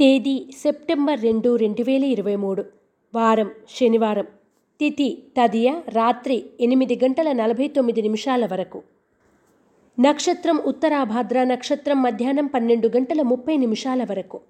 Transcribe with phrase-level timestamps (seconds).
[0.00, 2.64] తేదీ సెప్టెంబర్ రెండు రెండు వేల ఇరవై మూడు.
[3.14, 4.26] వారం శనివారం.
[4.80, 8.82] తిథి తదియ రాత్రి ఎనిమిది గంటల నలభై తొమ్మిది నిమిషాల వరకు.
[10.00, 14.40] నక్షత్రం ఉత్తరాభాద్ర నక్షత్రం మధ్యాహ్నం పన్నెండు గంటల ముప్పై నిమిషాల వరకు.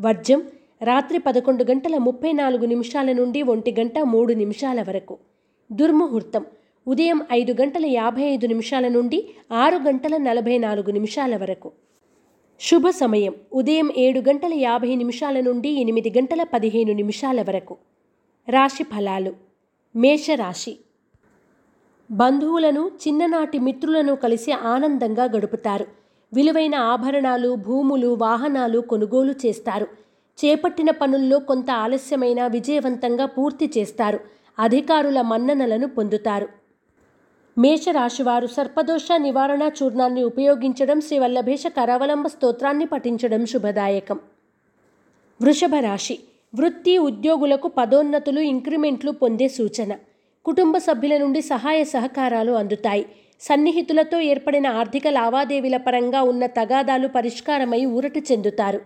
[0.00, 0.42] వర్జం
[0.82, 5.18] రాత్రి పదకొండు గంటల ముప్పై నాలుగు నిమిషాల నుండి ఒంటి గంట మూడు నిమిషాల వరకు.
[5.72, 6.44] దుర్ముహూర్తం
[6.88, 11.72] ఉదయం ఐదు గంటల యాభై ఐదు నిమిషాల నుండి ఆరు గంటల నలభై నాలుగు నిమిషాల వరకు.
[12.60, 13.34] శుభ సమయం.
[13.52, 17.76] ఉదయం ఏడు గంటల యాభై నిమిషాల నుండి ఎనిమిది గంటల పదిహేను నిమిషాల వరకు.
[18.48, 19.32] రాశి ఫలాలు.
[19.96, 20.78] మేషరాశి.
[22.10, 25.86] బంధువులను చిన్ననాటి మిత్రులను కలిసి ఆనందంగా గడుపుతారు.
[26.34, 29.86] విలువైన ఆభరణాలు భూములు వాహనాలు కొనుగోలు చేస్తారు.
[30.44, 34.20] చేపట్టిన పనుల్లో కొంత ఆలస్యమైన విజయవంతంగా పూర్తి చేస్తారు.
[34.58, 36.48] అధికారుల మన్ననలను పొందుతారు.
[37.58, 44.18] మేషరాశివారు సర్పదోష నివారణ చూర్ణాన్ని ఉపయోగించడం శ్రీ వల్లభేష కరావలంబ స్తోత్రాన్ని పఠించడం శుభదాయకం.
[45.42, 46.18] వృషభ రాశి
[46.54, 49.96] వృత్తి ఉద్యోగులకు పదోన్నతులు ఇంక్రిమెంట్లు పొందే సూచన.
[50.44, 53.06] కుటుంబ సభ్యుల నుండి సహాయ సహకారాలు అందుతాయి.
[53.40, 58.82] సన్నిహితులతో ఏర్పడిన ఆర్థిక లావాదేవీల పరంగా ఉన్న తగాదాలు పరిష్కారమై ఊరట చెందుతారు.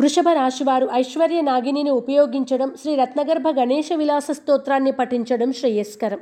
[0.00, 6.18] వృషభ రాశివారు ఐశ్వర్య నాగినిని ఉపయోగించడం శ్రీ రత్నగర్భ గణేష విలాస స్తోత్రాన్ని పఠించడం శ్రేయస్కరం.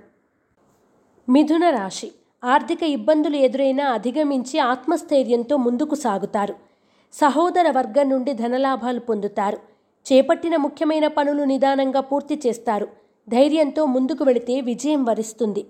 [1.29, 2.13] మిథున రాశి.
[2.45, 6.55] ఆర్థిక ఇబ్బందులు ఎదురైనా అధిగమించి ఆత్మస్థైర్యంతో ముందుకు సాగుతారు.
[7.13, 9.59] సహోదర వర్గం నుండి ధనలాభాలు పొందుతారు.
[10.07, 12.89] చేపట్టిన ముఖ్యమైన పనులు నిదానంగా పూర్తి చేస్తారు.
[13.29, 15.67] ధైర్యంతో ముందుకు వెళితే విజయం వరిస్తుంది.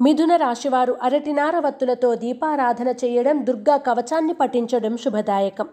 [0.00, 5.68] మిథున రాశివారు అరటినార వత్తులతో దీపారాధన చేయడం దుర్గా కవచాన్ని పఠించడం శుభదాయకం.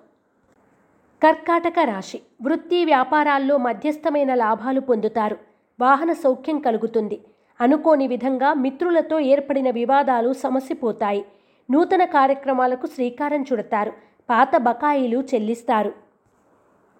[1.24, 2.22] కర్కాటక రాశి.
[2.42, 5.38] వృత్తి వ్యాపారాల్లో మధ్యస్థమైన లాభాలు పొందుతారు.
[5.80, 7.20] వాహన సౌఖ్యం కలుగుతుంది.
[7.62, 11.26] అనుకోని విధంగా మిత్రులతో ఏర్పడిన వివాదాలు సమసిపోతాయి.
[11.72, 13.92] నూతన కార్యక్రమాలకు శ్రీకారం చుడతారు.
[14.30, 15.90] పాత బకాయిలు చెల్లిస్తారు.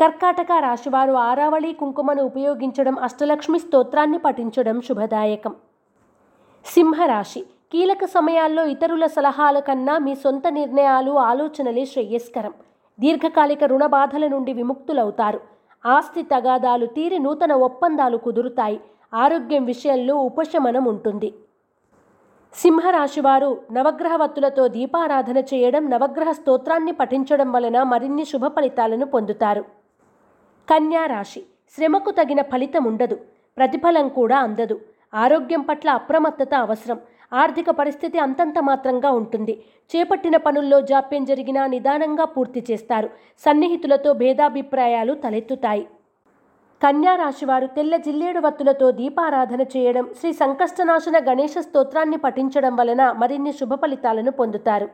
[0.02, 5.56] కర్కాటక రాశివారు ఆరావళి కుంకుమను ఉపయోగించడం అష్టలక్ష్మి స్తోత్రాన్ని పఠించడం శుభదాయకం.
[6.66, 7.42] సింహరాశి
[7.72, 12.54] కీలక సమయాల్లో ఇతరుల సలహాల కన్నా మీ సొంత నిర్ణయాలు ఆలోచనలే శ్రేయస్కరం.
[13.00, 15.40] దీర్ఘకాలిక రుణ బాధల నుండి విముక్తులవుతారు.
[15.86, 18.82] ఆస్తి తగాదాలు తీరి నూతన ఒప్పందాలు కుదురుతాయి.
[19.14, 21.34] ఆరోగ్యం విషయంలో ఉపశమనం ఉంటుంది.
[22.54, 29.64] సింహరాశివారు నవగ్రహవత్తులతో దీపారాధన చేయడం నవగ్రహ స్తోత్రాన్ని పఠించడం వలన మరిన్ని శుభ ఫలితాలను పొందుతారు.
[30.70, 31.44] కన్యా రాశి
[31.76, 33.16] శ్రమకు తగిన ఫలితం ఉండదు
[33.58, 34.80] ప్రతిఫలం కూడా అందదు.
[35.14, 37.00] ఆరోగ్యం పట్ల అప్రమత్తత అవసరం.
[37.34, 39.64] ఆర్థిక పరిస్థితి అంతంత మాత్రంగా ఉంటుంది.
[39.92, 43.10] చేపట్టిన పనుల్లో జాప్యం జరిగినా నిదానంగా పూర్తి చేస్తారు.
[43.40, 45.88] సన్నిహితులతో భేదాభిప్రాయాలు తలెత్తుతాయి.
[46.84, 53.74] కన్యా రాశివారు తెల్ల జిల్లేడు వత్తులతో దీపారాధన చేయడం శ్రీ సంకష్టనాశన గణేష స్తోత్రాన్ని పఠించడం వలన మరిన్ని శుభ
[53.74, 54.88] ఫలితాలను పొందుతారు.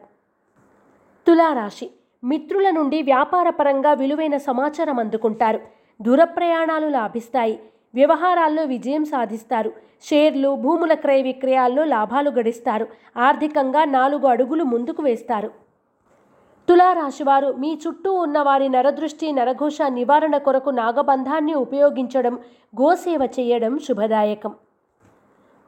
[1.27, 1.89] తులారాశి
[2.23, 5.59] మిత్రుల నుండి వ్యాపారపరంగా విలువైన సమాచారం అందుకుంటారు.
[6.01, 7.59] దూర ప్రయాణాలు లాభిస్తాయి.
[7.95, 9.71] వ్యవహారాల్లో విజయం సాధిస్తారు.
[10.03, 12.87] షేర్లు భూముల క్రయ విక్రయాల్లో లాభాలు గడిస్తారు.
[13.17, 15.66] ఆర్థికంగా నాలుగు అడుగులు ముందుకు వేస్తారు.
[16.67, 22.35] తులారాశివారు మీ చుట్టూ ఉన్న వారి నరదృష్టి నరఘోష నివారణ కొరకు నాగబంధాన్ని ఉపయోగించడం
[22.81, 24.53] గోసేవ చేయడం శుభదాయకం.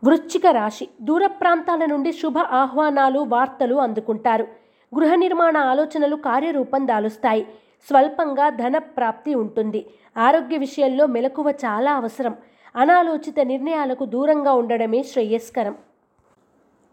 [0.03, 4.45] వృశ్చిక రాశి దూర ప్రాంతాల నుండి శుభ ఆహ్వానాలు వార్తలు అందుకుంటారు.
[4.91, 7.43] గృహ నిర్మాణ ఆలోచనలు కార్యరూపం దాలుస్తాయి.
[7.87, 9.81] స్వల్పంగా ధన ప్రాప్తి ఉంటుంది.
[10.17, 12.35] ఆరోగ్య విషయంలో మెలకువ చాలా అవసరం.
[12.75, 15.75] అనాలోచిత నిర్ణయాలకు దూరంగా ఉండడమే శ్రేయస్కరం.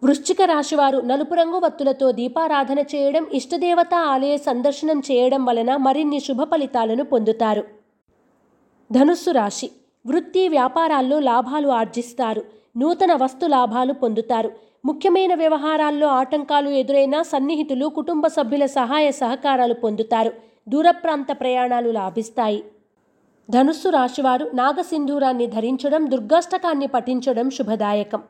[0.06, 7.04] వృశ్చిక రాశివారు నలుపు రంగు వత్తులతో దీపారాధన చేయడం ఇష్టదేవత ఆలయ సందర్శనం చేయడం వలన మరిన్ని శుభ ఫలితాలను
[7.04, 7.64] పొందుతారు.
[8.92, 9.70] ధనుస్సు రాశి.
[10.06, 12.44] వృత్తి వ్యాపారాల్లో లాభాలు ఆర్జిస్తారు.
[12.76, 14.52] నూతన వస్తు లాభాలు పొందుతారు.
[14.84, 20.32] ముఖ్యమైన వ్యవహారాల్లో ఆటంకాలు ఎదురైనా సన్నిహితులు కుటుంబ సభ్యుల సహాయ సహకారాలు పొందుతారు.
[20.68, 22.64] దూర ప్రాంత ప్రయాణాలు లాభిస్తాయి.
[23.50, 28.22] ధనుస్సు రాశివారు నాగసింధూరాన్ని ధరించడం దుర్గాష్టకాన్ని పఠించడం శుభదాయకం.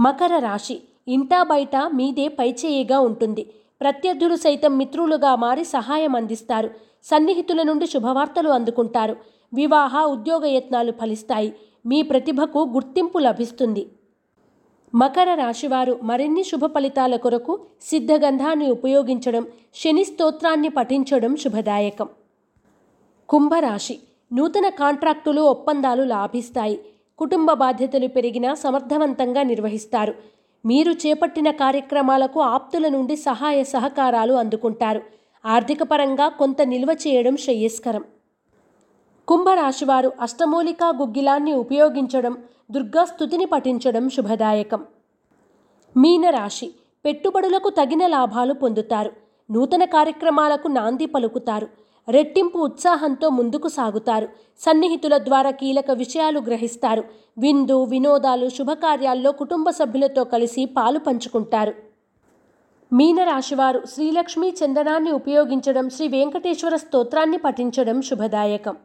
[0.00, 0.82] మకర రాశి.
[1.08, 3.52] ఇంటా బయట మీదే పైచేయిగా ఉంటుంది.
[3.80, 6.70] ప్రత్యర్థులు సైతం మిత్రులుగా మారి సహాయం అందిస్తారు.
[7.04, 9.16] సన్నిహితుల నుండి శుభవార్తలు అందుకుంటారు.
[9.54, 11.56] వివాహ ఉద్యోగ యత్నాలు ఫలిస్తాయి.
[11.86, 13.86] మీ ప్రతిభకు గుర్తింపు లభిస్తుంది.
[14.94, 22.08] మకర రాశివారు మరిన్ని శుభ ఫలితాల కొరకు సిద్ధగంధాన్ని ఉపయోగించడం శని స్తోత్రాన్ని పఠించడం శుభదాయకం.
[23.28, 23.98] కుంభరాశి.
[24.32, 26.80] నూతన కాంట్రాక్టులు ఒప్పందాలు లాభిస్తాయి.
[27.18, 30.14] కుటుంబ బాధ్యతలు పెరిగినా సమర్థవంతంగా నిర్వహిస్తారు.
[30.66, 35.02] మీరు చేపట్టిన కార్యక్రమాలకు ఆప్తుల నుండి సహాయ సహకారాలు అందుకుంటారు.
[35.44, 38.04] ఆర్థిక పరంగా కొంత నిల్వ చేయడం శ్రేయస్కరం.
[39.28, 42.38] కుంభరాశివారు అష్టమూలికా గుగ్గిలాన్ని ఉపయోగించడం
[42.70, 44.84] దుర్గాస్థుతిని పఠించడం శుభదాయకం.
[45.96, 46.70] మీనరాశి
[47.04, 49.12] పెట్టుబడులకు తగిన లాభాలు పొందుతారు.
[49.50, 51.68] నూతన కార్యక్రమాలకు నాంది పలుకుతారు.
[52.08, 54.28] రెట్టింపు ఉత్సాహంతో ముందుకు సాగుతారు.
[54.58, 57.04] సన్నిహితుల ద్వారా కీలక విషయాలు గ్రహిస్తారు.
[57.38, 61.74] విందు వినోదాలు శుభకార్యాల్లో కుటుంబ సభ్యులతో కలిసి పాలు పంచుకుంటారు.
[62.92, 68.76] మీనరాశివారు శ్రీలక్ష్మీ చందనాన్ని ఉపయోగించడం శ్రీ వెంకటేశ్వర స్తోత్రాన్ని పఠించడం శుభదాయకం.